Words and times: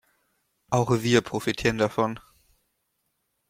Auch 0.71 1.03
wir 1.03 1.21
profitieren 1.21 1.77
davon. 1.77 2.19